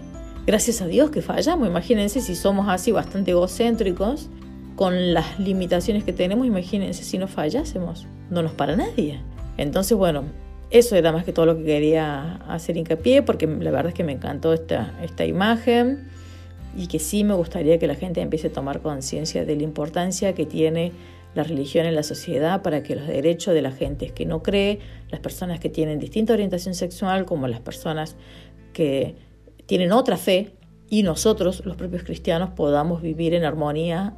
Gracias 0.47 0.81
a 0.81 0.87
Dios 0.87 1.11
que 1.11 1.23
fallamos. 1.23 1.69
Imagínense 1.69 2.21
si 2.21 2.35
somos 2.35 2.69
así 2.69 2.93
bastante 2.93 3.33
egocéntricos, 3.33 4.31
con 4.81 5.13
las 5.13 5.39
limitaciones 5.39 6.05
que 6.05 6.15
tenemos, 6.15 6.47
imagínense 6.47 7.05
si 7.05 7.19
no 7.19 7.29
fallásemos. 7.29 8.07
No 8.31 8.43
nos 8.43 8.53
para 8.53 8.77
nadie. 8.77 9.21
Entonces, 9.59 9.95
bueno, 9.97 10.25
eso 10.71 10.97
era 10.97 11.13
más 11.13 11.25
que 11.25 11.33
todo 11.35 11.45
lo 11.45 11.59
que 11.59 11.65
quería 11.65 12.37
hacer 12.49 12.79
hincapié, 12.79 13.23
porque 13.23 13.47
la 13.47 13.71
verdad 13.71 13.89
es 13.89 13.95
que 13.95 14.05
me 14.05 14.13
encantó 14.13 14.55
esta, 14.55 14.95
esta 15.03 15.27
imagen 15.27 16.09
y 16.75 16.87
que 16.87 16.99
sí 16.99 17.25
me 17.25 17.35
gustaría 17.35 17.79
que 17.79 17.87
la 17.87 17.95
gente 17.95 18.23
empiece 18.23 18.47
a 18.47 18.53
tomar 18.53 18.81
conciencia 18.81 19.45
de 19.45 19.55
la 19.57 19.65
importancia 19.65 20.35
que 20.35 20.47
tiene 20.47 20.93
la 21.35 21.43
religión 21.43 21.87
en 21.87 21.95
la 21.95 22.03
sociedad 22.03 22.63
para 22.63 22.83
que 22.83 22.97
los 22.97 23.07
derechos 23.07 23.53
de 23.53 23.63
la 23.63 23.73
gente 23.73 24.11
que 24.11 24.25
no 24.25 24.43
cree, 24.43 24.79
las 25.11 25.21
personas 25.21 25.61
que 25.61 25.69
tienen 25.69 25.99
distinta 25.99 26.33
orientación 26.33 26.75
sexual, 26.75 27.27
como 27.27 27.49
las 27.49 27.61
personas 27.61 28.17
que 28.73 29.15
tienen 29.71 29.93
otra 29.93 30.17
fe, 30.17 30.57
y 30.89 31.05
nosotros, 31.05 31.65
los 31.65 31.77
propios 31.77 32.03
cristianos, 32.03 32.51
podamos 32.51 33.03
vivir 33.03 33.35
en 33.35 33.45
armonía 33.45 34.17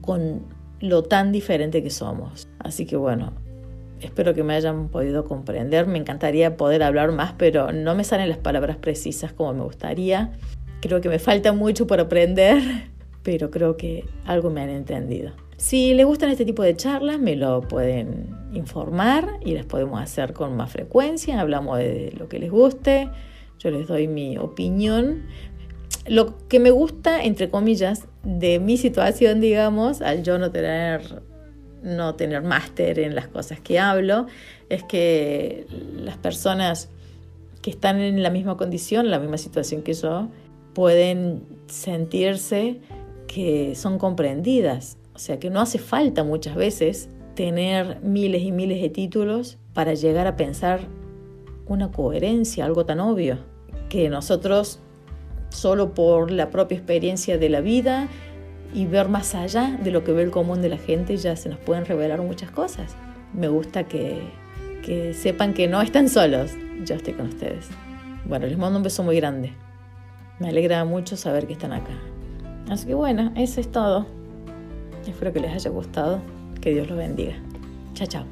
con 0.00 0.46
lo 0.80 1.02
tan 1.02 1.32
diferente 1.32 1.82
que 1.82 1.90
somos. 1.90 2.48
Así 2.60 2.86
que 2.86 2.96
bueno, 2.96 3.34
espero 4.00 4.32
que 4.32 4.42
me 4.42 4.54
hayan 4.54 4.88
podido 4.88 5.26
comprender. 5.26 5.86
Me 5.86 5.98
encantaría 5.98 6.56
poder 6.56 6.82
hablar 6.82 7.12
más, 7.12 7.34
pero 7.36 7.72
no 7.72 7.94
me 7.94 8.04
salen 8.04 8.30
las 8.30 8.38
palabras 8.38 8.78
precisas 8.78 9.34
como 9.34 9.52
me 9.52 9.64
gustaría. 9.64 10.32
Creo 10.80 11.02
que 11.02 11.10
me 11.10 11.18
falta 11.18 11.52
mucho 11.52 11.86
por 11.86 12.00
aprender, 12.00 12.62
pero 13.22 13.50
creo 13.50 13.76
que 13.76 14.06
algo 14.24 14.48
me 14.48 14.62
han 14.62 14.70
entendido. 14.70 15.32
Si 15.58 15.92
les 15.92 16.06
gustan 16.06 16.30
este 16.30 16.46
tipo 16.46 16.62
de 16.62 16.74
charlas, 16.74 17.20
me 17.20 17.36
lo 17.36 17.60
pueden 17.60 18.34
informar 18.54 19.28
y 19.44 19.52
las 19.52 19.66
podemos 19.66 20.00
hacer 20.00 20.32
con 20.32 20.56
más 20.56 20.72
frecuencia. 20.72 21.38
Hablamos 21.38 21.76
de 21.76 22.14
lo 22.18 22.30
que 22.30 22.38
les 22.38 22.50
guste, 22.50 23.10
yo 23.58 23.70
les 23.70 23.86
doy 23.86 24.08
mi 24.08 24.36
opinión. 24.38 25.24
Lo 26.06 26.36
que 26.48 26.60
me 26.60 26.70
gusta, 26.70 27.22
entre 27.22 27.50
comillas, 27.50 28.06
de 28.22 28.58
mi 28.58 28.76
situación, 28.76 29.40
digamos, 29.40 30.02
al 30.02 30.22
yo 30.22 30.38
no 30.38 30.50
tener, 30.50 31.22
no 31.82 32.14
tener 32.14 32.42
máster 32.42 32.98
en 32.98 33.14
las 33.14 33.28
cosas 33.28 33.60
que 33.60 33.78
hablo, 33.78 34.26
es 34.68 34.82
que 34.82 35.66
las 35.96 36.16
personas 36.16 36.90
que 37.62 37.70
están 37.70 38.00
en 38.00 38.22
la 38.22 38.30
misma 38.30 38.56
condición, 38.56 39.10
la 39.10 39.18
misma 39.18 39.38
situación 39.38 39.82
que 39.82 39.94
yo, 39.94 40.28
pueden 40.74 41.42
sentirse 41.66 42.80
que 43.26 43.74
son 43.74 43.98
comprendidas. 43.98 44.98
O 45.14 45.18
sea, 45.18 45.38
que 45.38 45.48
no 45.48 45.60
hace 45.60 45.78
falta 45.78 46.24
muchas 46.24 46.56
veces 46.56 47.08
tener 47.34 48.00
miles 48.02 48.42
y 48.42 48.52
miles 48.52 48.82
de 48.82 48.90
títulos 48.90 49.58
para 49.72 49.94
llegar 49.94 50.26
a 50.26 50.36
pensar 50.36 50.80
una 51.66 51.90
coherencia, 51.90 52.64
algo 52.64 52.84
tan 52.84 53.00
obvio, 53.00 53.38
que 53.94 54.10
nosotros 54.10 54.80
solo 55.50 55.94
por 55.94 56.32
la 56.32 56.50
propia 56.50 56.76
experiencia 56.76 57.38
de 57.38 57.48
la 57.48 57.60
vida 57.60 58.08
y 58.74 58.86
ver 58.86 59.08
más 59.08 59.36
allá 59.36 59.78
de 59.84 59.92
lo 59.92 60.02
que 60.02 60.10
ve 60.10 60.24
el 60.24 60.32
común 60.32 60.60
de 60.62 60.68
la 60.68 60.78
gente 60.78 61.16
ya 61.16 61.36
se 61.36 61.48
nos 61.48 61.60
pueden 61.60 61.84
revelar 61.84 62.20
muchas 62.20 62.50
cosas. 62.50 62.96
Me 63.32 63.46
gusta 63.46 63.84
que, 63.84 64.20
que 64.84 65.14
sepan 65.14 65.54
que 65.54 65.68
no 65.68 65.80
están 65.80 66.08
solos, 66.08 66.50
yo 66.84 66.96
estoy 66.96 67.14
con 67.14 67.28
ustedes. 67.28 67.68
Bueno, 68.24 68.48
les 68.48 68.58
mando 68.58 68.78
un 68.78 68.82
beso 68.82 69.04
muy 69.04 69.14
grande. 69.14 69.52
Me 70.40 70.48
alegra 70.48 70.84
mucho 70.84 71.16
saber 71.16 71.46
que 71.46 71.52
están 71.52 71.72
acá. 71.72 71.94
Así 72.68 72.88
que 72.88 72.94
bueno, 72.94 73.32
eso 73.36 73.60
es 73.60 73.70
todo. 73.70 74.06
Espero 75.06 75.32
que 75.32 75.38
les 75.38 75.52
haya 75.52 75.70
gustado. 75.70 76.20
Que 76.60 76.72
Dios 76.72 76.88
los 76.88 76.98
bendiga. 76.98 77.36
Chao, 77.94 78.08
chao. 78.08 78.24